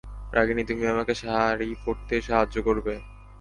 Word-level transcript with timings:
রাগিনী, 0.33 0.63
তুমি 0.69 0.83
আমাকে 0.93 1.13
শাড়ি 1.21 1.69
পরতে 1.83 2.15
সাহায্য 2.27 2.55
করবে? 2.67 2.93